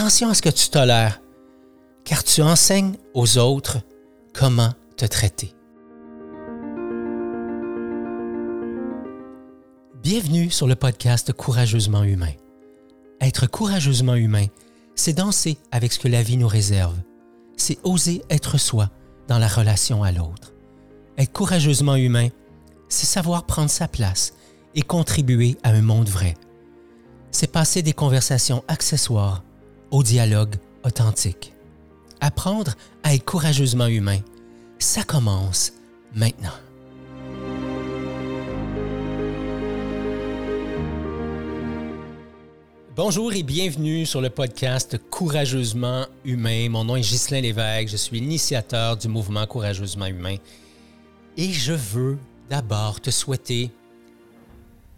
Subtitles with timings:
[0.00, 1.20] Attention à ce que tu tolères,
[2.06, 3.76] car tu enseignes aux autres
[4.32, 5.52] comment te traiter.
[10.02, 12.32] Bienvenue sur le podcast Courageusement humain.
[13.20, 14.46] Être courageusement humain,
[14.94, 16.96] c'est danser avec ce que la vie nous réserve.
[17.58, 18.88] C'est oser être soi
[19.28, 20.54] dans la relation à l'autre.
[21.18, 22.28] Être courageusement humain,
[22.88, 24.32] c'est savoir prendre sa place
[24.74, 26.36] et contribuer à un monde vrai.
[27.32, 29.44] C'est passer des conversations accessoires
[29.90, 31.52] au dialogue authentique.
[32.20, 34.18] Apprendre à être courageusement humain,
[34.78, 35.72] ça commence
[36.14, 36.52] maintenant.
[42.96, 46.68] Bonjour et bienvenue sur le podcast Courageusement humain.
[46.68, 50.36] Mon nom est Ghislain Lévesque, je suis l'initiateur du mouvement Courageusement humain
[51.36, 52.18] et je veux
[52.50, 53.70] d'abord te souhaiter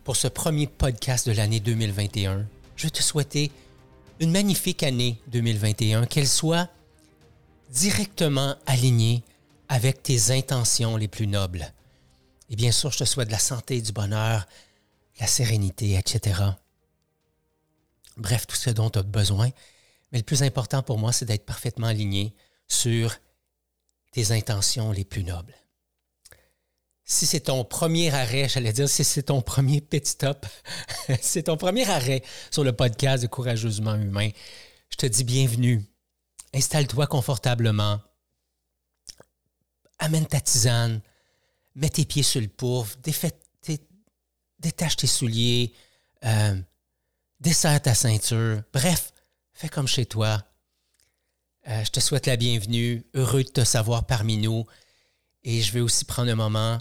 [0.02, 3.52] pour ce premier podcast de l'année 2021, je veux te souhaiter
[4.22, 6.70] une magnifique année 2021, qu'elle soit
[7.70, 9.24] directement alignée
[9.68, 11.66] avec tes intentions les plus nobles.
[12.48, 14.46] Et bien sûr, je te souhaite de la santé, du bonheur,
[15.18, 16.40] la sérénité, etc.
[18.16, 19.50] Bref, tout ce dont tu as besoin.
[20.12, 22.32] Mais le plus important pour moi, c'est d'être parfaitement aligné
[22.68, 23.16] sur
[24.12, 25.56] tes intentions les plus nobles
[27.04, 30.46] si c'est ton premier arrêt, j'allais dire, si c'est ton premier pit stop,
[31.20, 34.30] c'est ton premier arrêt sur le podcast de Courageusement Humain,
[34.90, 35.84] je te dis bienvenue.
[36.54, 38.00] Installe-toi confortablement.
[39.98, 41.00] Amène ta tisane.
[41.74, 42.98] Mets tes pieds sur le pouf.
[44.58, 45.72] détache tes souliers.
[46.24, 46.60] Euh,
[47.40, 48.62] desserre ta ceinture.
[48.72, 49.12] Bref,
[49.54, 50.44] fais comme chez toi.
[51.68, 53.02] Euh, je te souhaite la bienvenue.
[53.14, 54.66] Heureux de te savoir parmi nous.
[55.44, 56.80] Et je vais aussi prendre un moment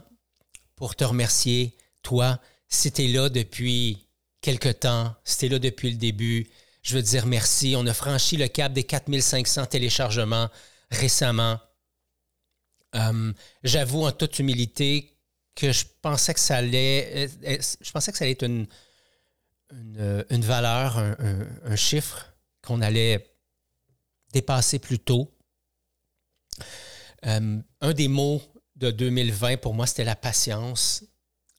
[0.82, 4.08] pour te remercier, toi, si tu es là depuis
[4.42, 6.50] quelque temps, si là depuis le début,
[6.82, 7.76] je veux te dire merci.
[7.78, 10.50] On a franchi le cap des 4500 téléchargements
[10.90, 11.60] récemment.
[12.96, 13.32] Euh,
[13.64, 15.16] j'avoue en toute humilité
[15.54, 17.58] que je pensais que ça allait, euh,
[17.94, 18.68] pensais que ça allait être une,
[20.42, 23.36] valeur, un, chiffre qu'on allait
[24.34, 25.32] dépasser plus tôt.
[27.28, 28.42] Euh, un des mots
[28.82, 31.04] de 2020, pour moi, c'était la patience.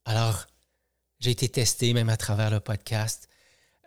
[0.05, 0.47] Alors,
[1.21, 3.29] j'ai été testé même à travers le podcast.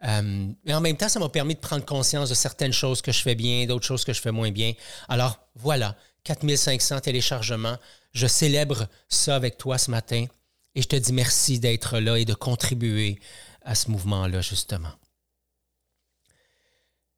[0.04, 3.12] Euh, mais en même temps, ça m'a permis de prendre conscience de certaines choses que
[3.12, 4.74] je fais bien, d'autres choses que je fais moins bien.
[5.10, 7.78] Alors, voilà, 4500 téléchargements.
[8.14, 10.26] Je célèbre ça avec toi ce matin
[10.74, 13.20] et je te dis merci d'être là et de contribuer
[13.64, 14.92] à ce mouvement-là, justement.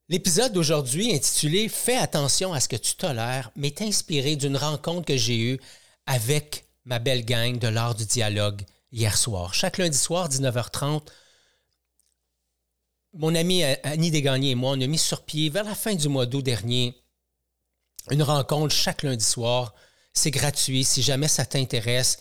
[0.09, 5.17] L'épisode d'aujourd'hui, intitulé Fais attention à ce que tu tolères, m'est inspiré d'une rencontre que
[5.17, 5.59] j'ai eue
[6.07, 9.53] avec ma belle gang de l'art du dialogue hier soir.
[9.53, 11.01] Chaque lundi soir, 19h30,
[13.13, 16.07] mon ami Annie Desgagnés et moi, on a mis sur pied vers la fin du
[16.07, 16.96] mois d'août dernier
[18.12, 19.73] une rencontre chaque lundi soir.
[20.13, 20.84] C'est gratuit.
[20.84, 22.19] Si jamais ça t'intéresse,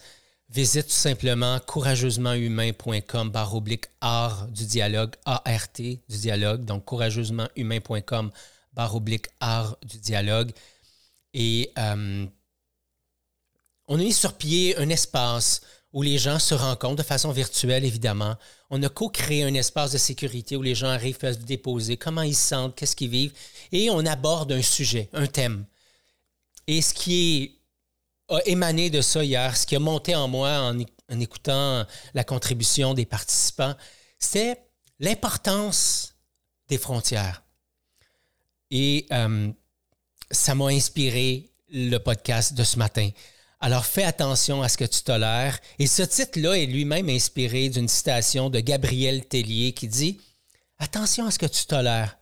[0.48, 8.30] visite tout simplement courageusementhumain.com barre oblique art du dialogue, ART du dialogue, donc courageusementhumain.com
[8.72, 9.00] barre
[9.40, 10.50] art du dialogue.
[11.34, 12.26] Et euh,
[13.88, 15.60] on a mis sur pied un espace
[15.92, 18.36] où les gens se rencontrent de façon virtuelle, évidemment.
[18.68, 22.22] On a co-créé un espace de sécurité où les gens arrivent, peuvent se déposer, comment
[22.22, 23.32] ils se sentent, qu'est-ce qu'ils vivent,
[23.72, 25.64] et on aborde un sujet, un thème.
[26.66, 27.60] Et ce qui
[28.28, 30.58] a émané de ça hier, ce qui a monté en moi
[31.08, 33.74] en, écoutant la contribution des participants,
[34.18, 34.60] c'est
[34.98, 36.14] l'importance
[36.68, 37.42] des frontières.
[38.70, 39.50] Et euh,
[40.30, 43.08] ça m'a inspiré le podcast de ce matin.
[43.60, 45.58] Alors fais attention à ce que tu tolères.
[45.78, 50.20] Et ce titre-là est lui-même inspiré d'une citation de Gabriel Tellier qui dit
[50.78, 52.18] Attention à ce que tu tolères,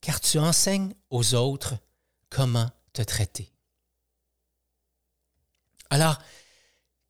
[0.00, 1.74] car tu enseignes aux autres
[2.30, 3.52] comment te traiter.
[5.90, 6.18] Alors,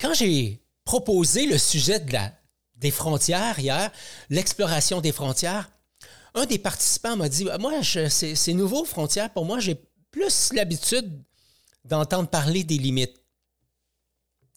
[0.00, 2.04] quand j'ai proposé le sujet
[2.74, 3.90] des frontières hier,
[4.28, 5.70] l'exploration des frontières,
[6.34, 9.32] un des participants m'a dit Moi, c'est nouveau, frontières.
[9.32, 9.76] Pour moi, j'ai
[10.10, 11.22] plus l'habitude
[11.84, 13.22] d'entendre parler des limites.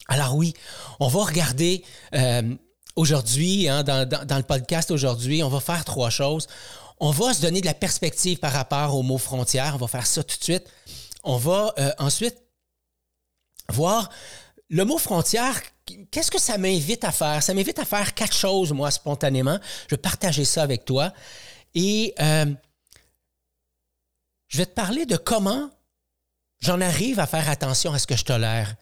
[0.10, 0.54] Alors oui,
[1.00, 1.86] on va regarder
[2.16, 2.56] euh,
[2.96, 6.48] aujourd'hui, hein, dans, le podcast aujourd'hui, on va faire trois choses.
[7.00, 9.76] On va se donner de la perspective par rapport au mot frontière.
[9.76, 10.66] On va faire ça tout de suite.
[11.24, 12.36] On va euh, ensuite
[13.70, 14.10] voir
[14.68, 15.62] le mot frontière.
[16.12, 17.42] Qu'est-ce que ça m'invite à faire?
[17.44, 19.60] Ça m'invite à faire quatre choses, moi, spontanément.
[19.88, 21.14] Je vais partager ça avec toi.
[21.76, 22.52] Et euh,
[24.48, 25.70] je vais te parler de comment
[26.62, 28.76] j'en arrive à faire attention à ce que je tolère.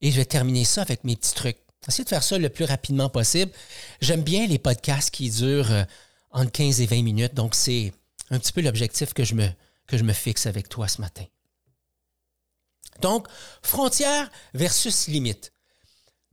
[0.00, 1.58] Et je vais terminer ça avec mes petits trucs.
[1.88, 3.52] Essayez de faire ça le plus rapidement possible.
[4.00, 5.84] J'aime bien les podcasts qui durent euh,
[6.30, 7.34] entre 15 et 20 minutes.
[7.34, 7.92] Donc, c'est
[8.30, 9.48] un petit peu l'objectif que, je me,
[9.86, 11.24] que je me fixe avec toi ce matin.
[13.00, 13.26] Donc,
[13.62, 15.52] frontière versus limite.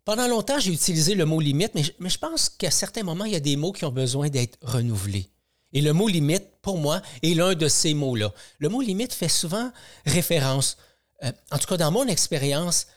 [0.06, 3.25] Pendant longtemps, j'ai utilisé le mot limite, mais je, mais je pense qu'à certains moments,
[3.25, 5.30] il y a des mots qui ont besoin d'être renouvelés.
[5.74, 8.34] Et le mot limite, pour moi, est l'un de ces mots-là.
[8.60, 9.72] Le mot limite fait souvent
[10.06, 10.78] référence,
[11.24, 12.88] euh, en tout cas dans mon expérience,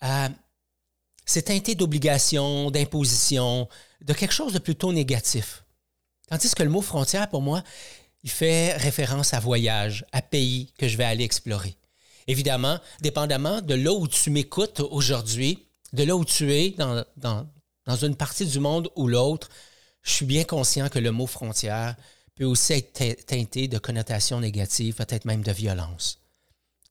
[0.00, 0.30] à
[1.26, 3.68] c'est teinté d'obligation, d'imposition,
[4.00, 5.64] de quelque chose de plutôt négatif.
[6.28, 7.62] Tandis que le mot frontière, pour moi,
[8.22, 11.76] il fait référence à voyage, à pays que je vais aller explorer.
[12.28, 17.48] Évidemment, dépendamment de là où tu m'écoutes aujourd'hui, de là où tu es dans, dans,
[17.86, 19.48] dans une partie du monde ou l'autre,
[20.02, 21.96] je suis bien conscient que le mot frontière
[22.36, 26.20] peut aussi être teinté de connotations négatives, peut-être même de violence.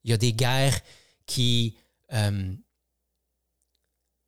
[0.03, 0.79] Il y a des guerres
[1.25, 1.75] qui
[2.13, 2.53] euh,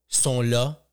[0.08, 0.88] sont là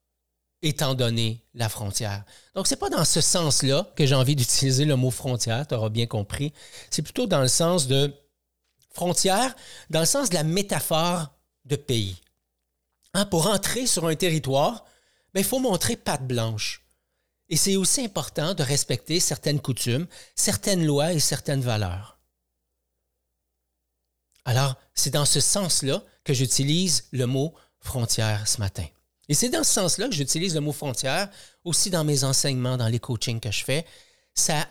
[0.63, 2.25] étant donné la frontière.
[2.55, 5.75] Donc, ce n'est pas dans ce sens-là que j'ai envie d'utiliser le mot frontière, tu
[5.75, 6.53] auras bien compris.
[6.91, 8.13] C'est plutôt dans le sens de
[8.91, 9.55] frontière,
[9.91, 11.29] dans le sens de la métaphore
[11.65, 12.17] de pays.
[13.13, 14.85] Hein, pour entrer sur un territoire,
[15.35, 16.83] ben, il faut montrer patte blanche.
[17.49, 22.19] Et c'est aussi important de respecter certaines coutumes, certaines lois et certaines valeurs.
[24.47, 28.87] Alors, c'est dans ce sens-là que j'utilise le mot frontière ce matin.
[29.29, 31.31] Et c'est dans ce sens-là que j'utilise le mot frontière
[31.65, 33.87] aussi dans mes enseignements, dans les coachings que je fais.
[34.35, 34.69] Ça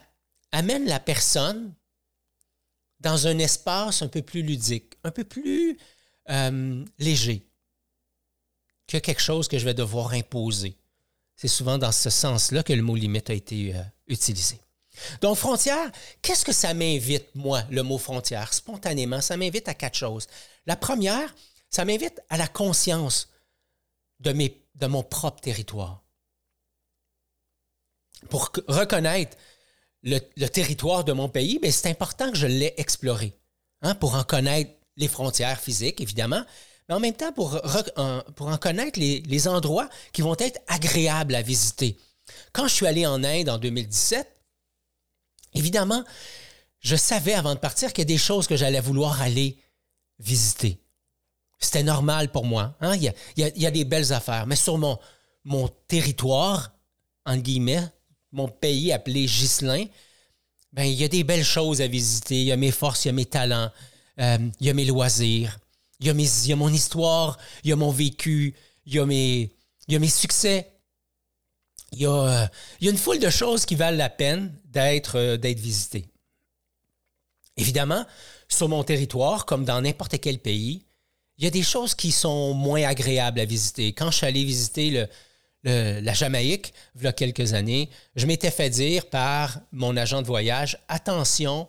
[0.51, 1.73] amène la personne
[2.99, 5.77] dans un espace un peu plus ludique, un peu plus
[6.29, 7.45] euh, léger
[8.87, 10.77] que quelque chose que je vais devoir imposer.
[11.35, 14.59] C'est souvent dans ce sens-là que le mot limite a été euh, utilisé.
[15.21, 15.91] Donc, frontière,
[16.21, 18.53] qu'est-ce que ça m'invite, moi, le mot frontière?
[18.53, 20.27] Spontanément, ça m'invite à quatre choses.
[20.67, 21.33] La première,
[21.69, 23.29] ça m'invite à la conscience
[24.23, 26.03] de, mon propre territoire.
[28.29, 29.37] Pour reconnaître
[30.03, 33.33] le, territoire de mon pays, ben, c'est important que je l'ai exploré.
[33.81, 36.43] Hein, pour en connaître les frontières physiques, évidemment,
[36.87, 37.61] mais en même temps pour,
[38.35, 41.97] pour en connaître les, les endroits qui vont être agréables à visiter.
[42.53, 44.27] Quand je suis allé en Inde en 2017,
[45.53, 46.03] évidemment,
[46.79, 49.57] je savais avant de partir qu'il y a des choses que j'allais vouloir aller
[50.19, 50.82] visiter.
[51.63, 52.75] C'était normal pour moi.
[52.81, 52.95] Hein?
[52.97, 54.45] Il, y a, des belles affaires.
[54.47, 56.73] Mais sur mon, territoire,
[57.25, 57.83] en guillemets,
[58.31, 59.85] mon pays appelé Gislin,
[60.73, 62.41] ben, il y a des belles choses à visiter.
[62.41, 63.71] Il y a mes forces, il y a mes talents,
[64.19, 65.57] euh, il y a mes loisirs,
[65.99, 68.55] il y, a mon histoire, il y a mon vécu,
[68.85, 69.49] il y a mes,
[70.09, 70.69] succès.
[71.93, 72.47] Il y, a, euh,
[72.81, 76.09] une foule de choses qui valent la peine d'être euh, d'être visitées.
[77.55, 78.05] Évidemment,
[78.49, 80.85] sur mon territoire, comme dans n'importe quel pays,
[81.43, 83.91] il y a des choses qui sont moins agréables à visiter.
[83.91, 85.07] Quand je suis allé visiter
[85.65, 90.27] la Jamaïque, il y a quelques années, je m'étais fait dire par mon agent de
[90.27, 91.67] voyage, attention,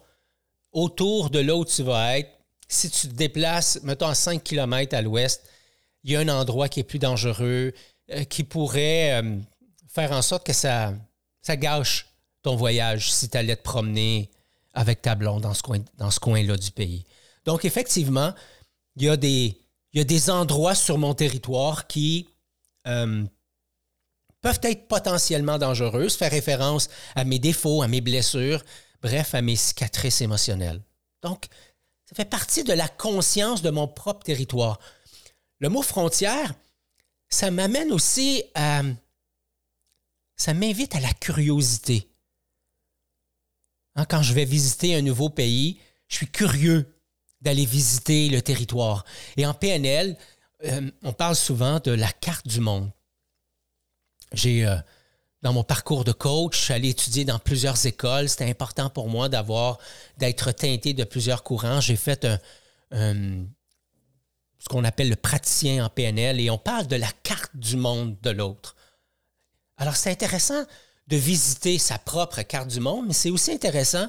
[0.71, 2.31] autour de là où tu vas être,
[2.69, 5.43] si tu te déplaces, mettons, à 5 km à l'ouest,
[6.05, 7.73] il y a un endroit qui est plus dangereux,
[8.13, 9.39] euh, qui pourrait euh,
[9.89, 10.95] faire en sorte que ça,
[11.49, 12.07] gâche
[12.43, 14.31] ton voyage si tu allais te promener
[14.73, 17.05] avec ta blonde dans ce, coin, dans ce coin-là du pays.
[17.45, 18.33] Donc, effectivement,
[18.97, 19.59] il y a des,
[19.95, 22.29] il y a des endroits sur mon territoire qui
[22.89, 23.25] euh,
[24.41, 28.65] peuvent être potentiellement dangereux, faire référence à mes défauts, à mes blessures,
[29.01, 30.83] bref, à mes cicatrices émotionnelles.
[31.23, 31.47] Donc,
[32.07, 34.81] ça fait partie de la conscience de mon propre territoire.
[35.61, 36.53] Le mot frontière,
[37.29, 38.83] ça m'amène aussi à...
[40.37, 42.11] Ça m'invite à la curiosité.
[43.95, 45.79] Hein, quand je vais visiter un nouveau pays,
[46.09, 46.94] je suis curieux
[47.45, 49.05] d'aller visiter le territoire.
[49.37, 50.17] Et en PNL,
[50.65, 52.91] euh, on parle souvent de la carte du monde.
[54.33, 54.77] J'ai, euh,
[55.43, 58.29] dans mon parcours de coach, allé étudier dans plusieurs écoles.
[58.29, 59.79] C'était important pour moi d'avoir,
[60.17, 61.81] d'être teinté de plusieurs courants.
[61.81, 62.27] J'ai fait
[62.91, 63.45] un,
[64.59, 68.17] ce qu'on appelle le praticien en PNL et on parle de la carte du monde
[68.23, 68.75] de l'autre.
[69.77, 70.65] Alors, c'est intéressant
[71.09, 74.09] de visiter sa propre carte du monde, mais c'est aussi intéressant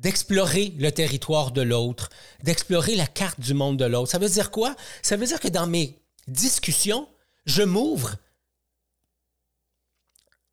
[0.00, 2.10] d'explorer le territoire de l'autre,
[2.42, 4.10] d'explorer la carte du monde de l'autre.
[4.10, 4.74] Ça veut dire quoi?
[5.02, 7.06] Ça veut dire que dans mes discussions,
[7.46, 8.16] je m'ouvre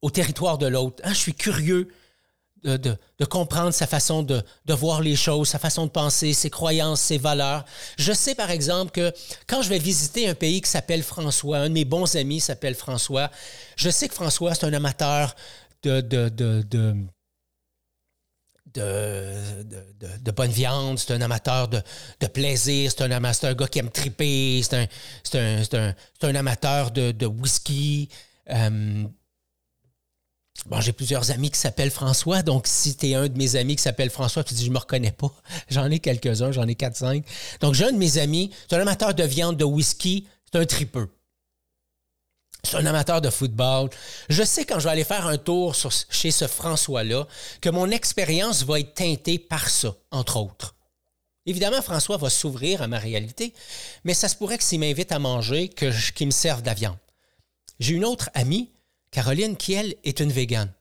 [0.01, 1.01] au territoire de l'autre.
[1.03, 1.87] Hein, je suis curieux
[2.63, 2.97] de,
[3.29, 7.65] comprendre sa façon de, voir les choses, sa façon de penser, ses croyances, ses valeurs.
[7.97, 9.13] Je sais par exemple que
[9.47, 12.75] quand je vais visiter un pays qui s'appelle François, un de mes bons amis s'appelle
[12.75, 13.31] François,
[13.75, 15.35] je sais que François, c'est un amateur
[15.83, 16.95] de, de,
[18.73, 19.63] de,
[20.21, 21.81] de, bonne viande, c'est un amateur de,
[22.27, 24.87] plaisir, c'est un amateur, un gars qui aime triper, c'est
[25.35, 28.09] un, un, un, amateur de, whisky.
[28.49, 29.05] Euh,
[30.65, 33.75] Bon, j'ai plusieurs amis qui s'appellent François, donc si tu es un de mes amis
[33.75, 35.31] qui s'appelle François, tu dis je me reconnais pas.
[35.69, 37.23] J'en ai quelques-uns, j'en ai 4-5.
[37.61, 40.65] Donc j'ai un de mes amis, c'est un amateur de viande, de whisky, c'est un
[40.65, 41.09] tripeux.
[42.63, 43.89] C'est un amateur de football.
[44.29, 45.75] Je sais quand je vais aller faire un tour
[46.09, 47.27] chez ce François-là
[47.61, 50.75] que mon expérience va être teintée par ça, entre autres.
[51.45, 53.53] Évidemment, François va s'ouvrir à ma réalité,
[54.03, 56.97] mais ça se pourrait que s'il m'invite à manger, qu'il me serve de la viande.
[57.79, 58.69] J'ai une autre amie,
[59.11, 60.71] Caroline, qui, elle, est une végane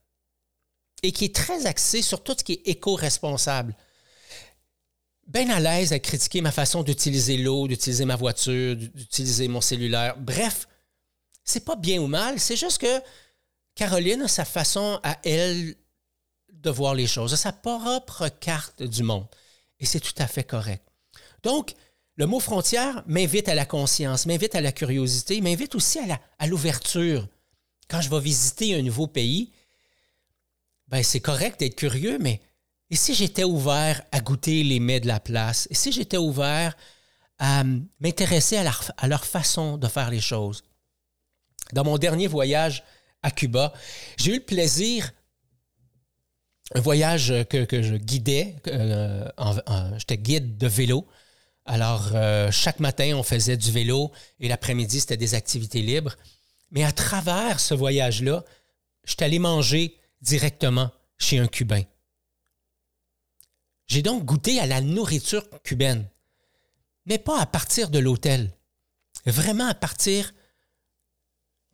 [1.02, 3.76] et qui est très axée sur tout ce qui est éco-responsable.
[5.28, 10.16] Bien à l'aise à critiquer ma façon d'utiliser l'eau, d'utiliser ma voiture, d'utiliser mon cellulaire.
[10.18, 10.66] Bref,
[11.46, 13.00] c'est pas bien ou mal, c'est juste que
[13.74, 15.76] Caroline a sa façon à elle
[16.52, 19.26] de voir les choses, a sa propre carte du monde.
[19.78, 20.84] Et c'est tout à fait correct.
[21.42, 21.74] Donc,
[22.16, 25.98] le mot frontière m'invite à la conscience, m'invite à la curiosité, m'invite aussi
[26.38, 27.28] à l'ouverture.
[27.88, 29.52] Quand je vais visiter un nouveau pays,
[30.88, 32.40] ben c'est correct d'être curieux, mais
[32.90, 35.66] et si j'étais ouvert à goûter les mets de la place?
[35.70, 36.76] Et si j'étais ouvert
[37.38, 37.64] à
[38.00, 40.62] m'intéresser à, à leur façon de faire les choses?
[41.72, 42.84] Dans mon dernier voyage
[43.22, 43.72] à Cuba,
[44.16, 45.12] j'ai eu le plaisir
[46.74, 48.56] un voyage que, je guidais.
[48.66, 49.28] Euh,
[49.98, 51.06] j'étais guide de vélo.
[51.64, 56.16] Alors, euh, chaque matin, on faisait du vélo et l'après-midi, c'était des activités libres.
[56.70, 58.44] Mais à travers ce voyage-là,
[59.04, 61.82] je suis allé manger directement chez un Cubain.
[63.86, 66.08] J'ai donc goûté à la nourriture cubaine,
[67.04, 68.52] mais pas à partir de l'hôtel,
[69.26, 70.34] vraiment à partir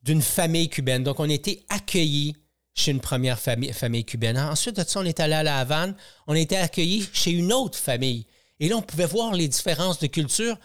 [0.03, 1.05] d'une famille cubaine.
[1.05, 2.37] Donc, on était accueillis
[2.75, 4.39] chez une première famille, cubaine.
[4.39, 5.95] Ensuite de ça, on est allé à La Havane,
[6.27, 8.27] on été accueillis chez une autre famille.
[8.61, 10.57] Et là, on pouvait voir les différences de culture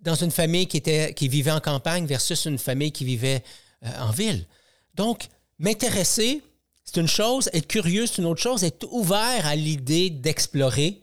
[0.00, 3.42] dans une famille qui, était, qui vivait en campagne versus une famille qui vivait
[3.84, 4.46] euh, en ville.
[4.94, 5.26] Donc,
[5.58, 6.42] m'intéresser,
[6.84, 11.02] c'est une chose, être curieux, c'est une autre chose, être ouvert à l'idée d'explorer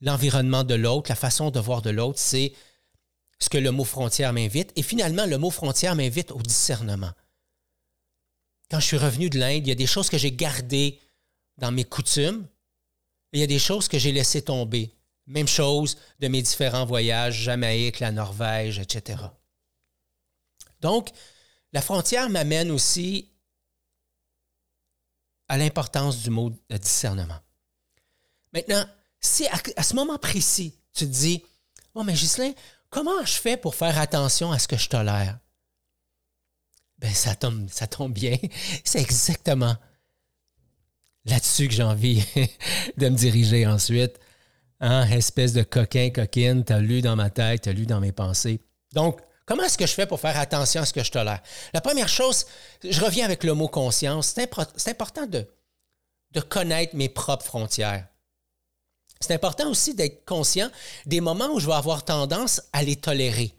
[0.00, 2.52] l'environnement de l'autre, la façon de voir de l'autre, c'est
[3.38, 4.72] ce que le mot frontière m'invite.
[4.76, 7.12] Et finalement, le mot frontière m'invite au discernement
[8.70, 11.00] quand je suis revenu de l'Inde, il y a des choses que j'ai gardées
[11.56, 12.46] dans mes coutumes
[13.32, 14.94] et il y a des choses que j'ai laissées tomber.
[15.26, 19.22] Même chose de mes différents voyages, Jamaïque, la Norvège, etc.
[20.80, 21.10] Donc,
[21.72, 23.30] la frontière m'amène aussi
[25.48, 27.38] à l'importance du mot discernement.
[28.52, 28.86] Maintenant,
[29.20, 31.44] si à, ce moment précis, tu te dis,
[31.94, 32.52] oh mais Ghislain,
[32.90, 35.38] comment je fais pour faire attention à ce que je tolère?
[36.98, 38.36] ben ça tombe, ça tombe bien.
[38.84, 39.76] C'est exactement
[41.24, 42.24] là-dessus que j'ai envie
[42.96, 44.18] de me diriger ensuite.
[44.80, 48.60] Hein, espèce de coquin, coquine, t'as lu dans ma tête, t'as lu dans mes pensées.
[48.92, 51.42] Donc, comment est-ce que je fais pour faire attention à ce que je tolère?
[51.74, 52.46] La première chose,
[52.88, 54.34] je reviens avec le mot conscience.
[54.36, 55.48] C'est important de,
[56.30, 58.06] de connaître mes propres frontières.
[59.20, 60.70] C'est important aussi d'être conscient
[61.06, 63.52] des moments où je vais avoir tendance à les tolérer.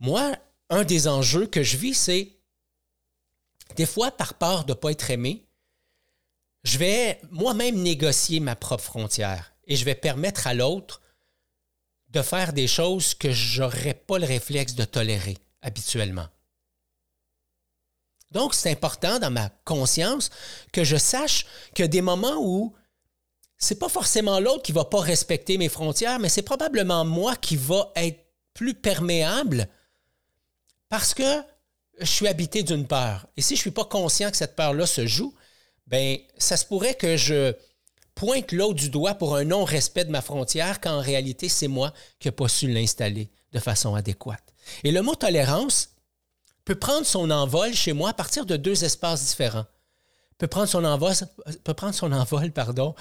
[0.00, 0.36] Moi,
[0.68, 2.32] un des enjeux que je vis, c'est
[3.76, 5.46] des fois, par peur de ne pas être aimé,
[6.64, 11.00] je vais moi-même négocier ma propre frontière et je vais permettre à l'autre
[12.08, 16.28] de faire des choses que je n'aurais pas le réflexe de tolérer habituellement.
[18.30, 20.30] Donc, c'est important dans ma conscience
[20.72, 22.74] que je sache que des moments où
[23.62, 27.54] c'est pas forcément l'autre qui va pas respecter mes frontières, mais c'est probablement moi qui
[27.54, 28.18] va être
[28.54, 29.68] plus perméable
[30.88, 31.42] parce que
[32.00, 33.28] je suis habité d'une peur.
[33.36, 35.32] Et si je suis pas conscient que cette peur-là se joue,
[35.86, 37.54] ben ça se pourrait que je
[38.16, 41.94] pointe l'autre du doigt pour un non-respect de ma frontière quand en réalité, c'est moi
[42.18, 44.42] qui n'ai pas su l'installer de façon adéquate.
[44.82, 45.90] Et le mot tolérance
[46.64, 49.66] peut prendre son envol chez moi à partir de deux espaces différents.
[50.38, 51.12] Peut prendre son envol,
[51.62, 52.96] peut prendre son envol pardon,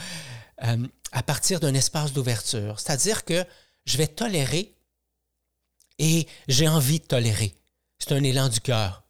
[0.63, 2.79] euh, à partir d'un espace d'ouverture.
[2.79, 3.45] C'est-à-dire que
[3.85, 4.75] je vais tolérer
[5.99, 7.55] et j'ai envie de tolérer
[8.01, 9.03] c'est un élan du cœur.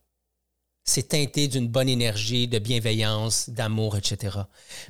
[0.83, 4.37] C'est teinté d'une bonne énergie, de bienveillance, d'amour, etc.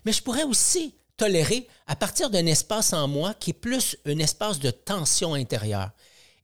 [0.05, 4.17] Mais je pourrais aussi tolérer à partir d'un espace en moi qui est plus un
[4.17, 5.91] espace de tension intérieure.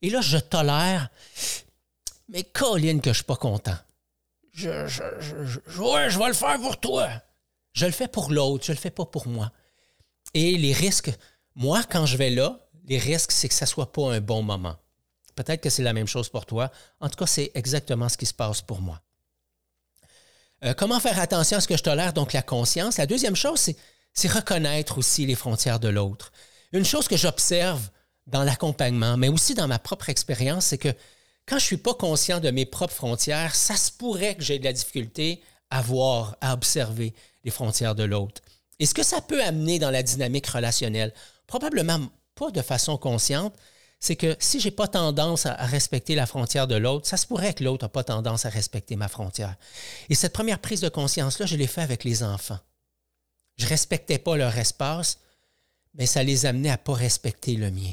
[0.02, 1.10] Et là, je tolère,
[2.28, 3.76] mais Colline que je suis pas content.
[4.52, 7.08] Je, je, je, vais le faire pour toi.
[7.72, 9.50] Je le fais pour l'autre, je le fais pas pour moi.
[10.34, 11.10] Et les risques,
[11.54, 14.76] moi, quand je vais là, les risques, c'est que ça soit pas un bon moment.
[15.34, 16.70] Peut-être que c'est la même chose pour toi.
[17.00, 19.00] En tout cas, c'est exactement ce qui se passe pour moi.
[20.64, 22.12] Euh, comment faire attention à ce que je tolère?
[22.12, 22.96] Donc, la conscience?
[22.96, 23.70] La deuxième chose,
[24.12, 26.32] c'est reconnaître aussi les frontières de l'autre.
[26.72, 27.88] Une chose que j'observe
[28.26, 30.92] dans l'accompagnement, mais aussi dans ma propre expérience, c'est que
[31.46, 34.58] quand je ne suis pas conscient de mes propres frontières, ça se pourrait que j'ai
[34.58, 38.42] de la difficulté à voir, à observer les frontières de l'autre.
[38.78, 41.12] Et ce que ça peut amener dans la dynamique relationnelle,
[41.46, 42.00] probablement
[42.34, 43.54] pas de façon consciente,
[44.00, 47.26] c'est que si je n'ai pas tendance à, respecter la frontière de l'autre, ça se
[47.26, 49.56] pourrait que l'autre n'a pas tendance à respecter ma frontière.
[50.08, 52.60] Et cette première prise de conscience-là, je l'ai fait avec les enfants.
[53.56, 55.18] Je ne respectais pas leur espace,
[55.94, 57.92] mais ça les amenait à ne pas respecter le mien.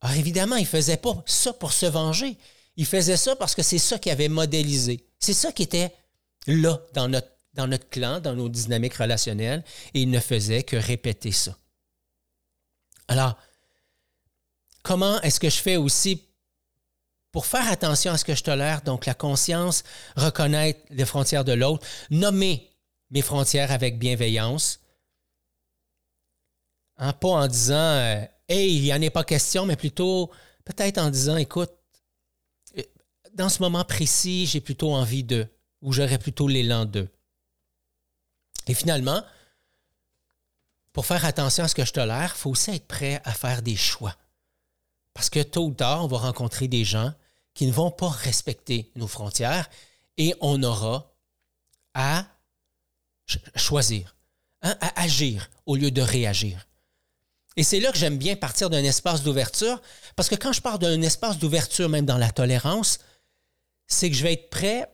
[0.00, 2.36] Alors évidemment, ils ne faisaient pas ça pour se venger.
[2.76, 5.04] Ils faisaient ça parce que c'est ça qu'ils avaient modélisé.
[5.18, 5.92] C'est ça qui était
[6.46, 10.76] là dans notre, dans notre clan, dans nos dynamiques relationnelles, et ils ne faisaient que
[10.76, 11.58] répéter ça.
[13.08, 13.36] Alors,
[14.82, 16.22] comment est-ce que je fais aussi
[17.32, 19.82] pour faire attention à ce que je tolère, donc la conscience,
[20.16, 22.70] reconnaître les frontières de l'autre, nommer
[23.10, 24.80] mes frontières avec bienveillance,
[26.96, 30.30] hein, pas en disant euh, Hey, il n'y en est pas question, mais plutôt
[30.64, 31.72] peut-être en disant Écoute,
[32.78, 32.82] euh,
[33.34, 35.46] dans ce moment précis, j'ai plutôt envie de,
[35.82, 37.08] ou j'aurais plutôt l'élan de.
[38.68, 39.22] Et finalement,
[40.92, 43.62] pour faire attention à ce que je tolère, il faut aussi être prêt à faire
[43.62, 44.14] des choix.
[45.14, 47.12] Parce que tôt ou tard, on va rencontrer des gens
[47.54, 49.68] qui ne vont pas respecter nos frontières
[50.16, 51.12] et on aura
[51.94, 52.26] à
[53.56, 54.16] choisir,
[54.62, 56.66] hein, à agir au lieu de réagir.
[57.56, 59.82] Et c'est là que j'aime bien partir d'un espace d'ouverture,
[60.14, 63.00] parce que quand je pars d'un espace d'ouverture, même dans la tolérance,
[63.88, 64.88] c'est que je vais être prêt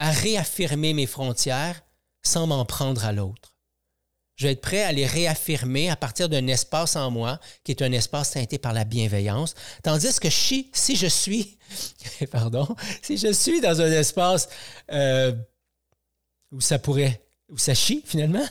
[0.00, 1.80] à réaffirmer mes frontières
[2.28, 3.54] sans m'en prendre à l'autre.
[4.36, 7.82] Je vais être prêt à les réaffirmer à partir d'un espace en moi qui est
[7.82, 9.54] un espace teinté par la bienveillance.
[9.82, 11.58] Tandis que si, si je suis,
[12.30, 12.68] pardon,
[13.02, 14.48] si je suis dans un espace
[14.92, 15.32] euh,
[16.52, 18.46] où ça pourrait où ça chie finalement,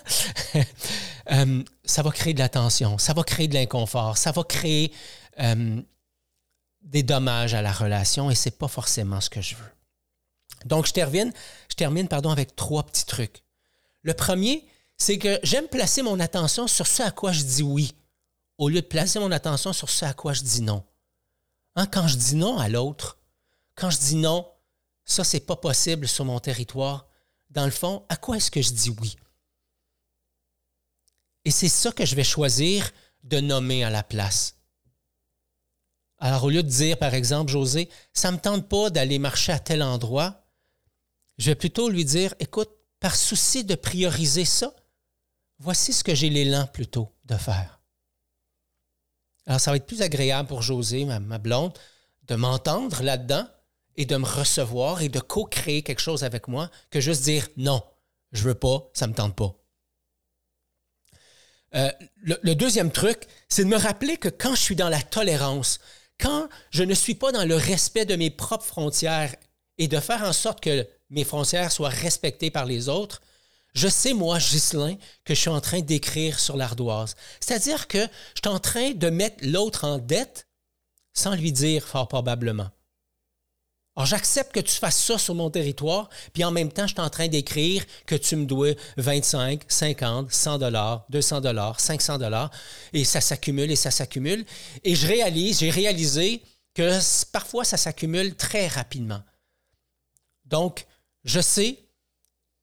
[1.32, 4.92] euh, ça va créer de la tension, ça va créer de l'inconfort, ça va créer
[5.40, 5.80] euh,
[6.82, 9.72] des dommages à la relation et ce n'est pas forcément ce que je veux.
[10.66, 11.32] Donc, je termine,
[11.70, 13.44] je termine pardon, avec trois petits trucs.
[14.08, 17.94] Le premier, c'est que j'aime placer mon attention sur ce à quoi je dis oui,
[18.58, 20.86] au lieu de placer mon attention sur ce à quoi je dis non.
[21.76, 23.20] Hein, quand je dis non à l'autre,
[23.76, 24.50] quand je dis non,
[25.04, 27.10] ça, c'est pas possible sur mon territoire,
[27.50, 29.18] dans le fond, à quoi est-ce que je dis oui?
[31.44, 32.90] Et c'est ça que je vais choisir
[33.24, 34.56] de nommer à la place.
[36.20, 39.52] Alors, au lieu de dire, par exemple, José, ça ne me tente pas d'aller marcher
[39.52, 40.48] à tel endroit,
[41.38, 44.74] je vais plutôt lui dire, écoute, par souci de prioriser ça,
[45.60, 47.80] voici ce que j'ai l'élan plutôt de faire.
[49.46, 51.78] Alors, ça va être plus agréable pour José, ma, blonde,
[52.24, 53.48] de m'entendre là-dedans
[53.96, 57.82] et de me recevoir et de co-créer quelque chose avec moi que juste dire non,
[58.34, 59.56] je veux pas, ça me tente pas.
[61.76, 65.80] Euh, le, deuxième truc, c'est de me rappeler que quand je suis dans la tolérance,
[66.20, 69.36] quand je ne suis pas dans le respect de mes propres frontières
[69.78, 73.22] et de faire en sorte que mes frontières soient respectées par les autres,
[73.74, 77.16] je sais, moi, Ghislain, que je suis en train d'écrire sur l'ardoise.
[77.40, 80.48] C'est-à-dire que je suis en train de mettre l'autre en dette
[81.14, 82.70] sans lui dire fort probablement.
[83.96, 87.02] Alors, j'accepte que tu fasses ça sur mon territoire, puis en même temps, je suis
[87.02, 92.52] en train d'écrire que tu me dois 25, 50, 100 dollars, 200 dollars, 500 dollars,
[92.94, 94.46] et ça s'accumule et ça s'accumule.
[94.84, 96.44] Et je réalise, j'ai réalisé
[96.76, 97.00] que
[97.32, 99.24] parfois, ça s'accumule très rapidement.
[100.46, 100.86] Donc,
[101.28, 101.78] je sais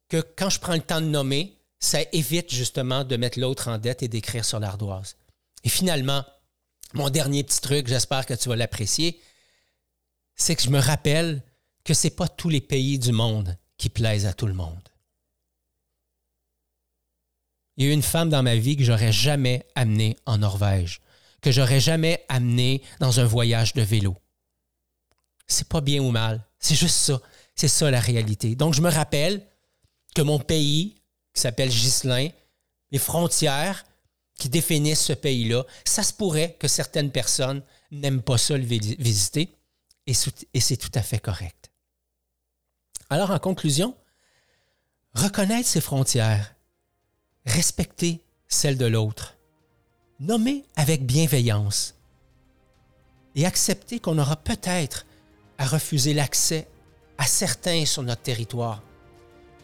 [0.08, 3.78] que quand je prends le temps de nommer, ça évite justement de mettre l'autre en
[3.78, 5.16] dette et d'écrire sur l'ardoise.
[5.62, 6.24] Et finalement,
[6.94, 9.20] mon dernier petit truc, j'espère que tu vas l'apprécier,
[10.34, 11.42] c'est que je me rappelle
[11.84, 14.88] que ce n'est pas tous les pays du monde qui plaisent à tout le monde.
[17.76, 21.02] Il y a eu une femme dans ma vie que j'aurais jamais amenée en Norvège,
[21.42, 24.16] que j'aurais jamais amenée dans un voyage de vélo.
[25.46, 27.20] C'est pas bien ou mal, c'est juste ça.
[27.54, 28.56] C'est ça la réalité.
[28.56, 29.46] Donc je me rappelle
[30.14, 30.96] que mon pays,
[31.32, 32.28] qui s'appelle Ghislain,
[32.90, 33.84] les frontières
[34.36, 39.56] qui définissent ce pays-là, ça se pourrait que certaines personnes n'aiment pas ça le visiter
[40.06, 41.70] et c'est tout à fait correct.
[43.10, 43.96] Alors, en conclusion,
[45.14, 46.54] reconnaître ses frontières,
[47.46, 49.36] respecter celles de l'autre,
[50.20, 51.94] nommer avec bienveillance
[53.34, 55.06] et accepter qu'on aura peut-être
[55.58, 56.68] à refuser l'accès
[57.18, 58.82] à certains sur notre territoire,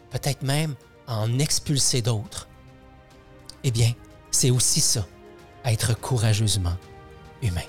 [0.09, 0.75] peut-être même
[1.07, 2.47] à en expulser d'autres.
[3.63, 3.91] Eh bien,
[4.31, 5.05] c'est aussi ça,
[5.65, 6.77] être courageusement
[7.41, 7.61] humain.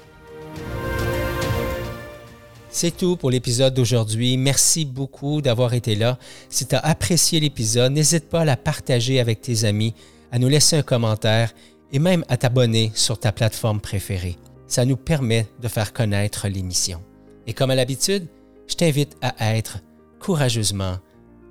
[2.74, 4.38] C'est tout pour l'épisode d'aujourd'hui.
[4.38, 6.18] Merci beaucoup d'avoir été là.
[6.48, 9.94] Si tu as apprécié l'épisode, n'hésite pas à la partager avec tes amis,
[10.30, 11.52] à nous laisser un commentaire
[11.92, 14.38] et même à t'abonner sur ta plateforme préférée.
[14.66, 17.02] Ça nous permet de faire connaître l'émission.
[17.46, 18.26] Et comme à l'habitude,
[18.72, 19.80] je t'invite à être
[20.18, 20.96] courageusement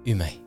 [0.05, 0.40] humain.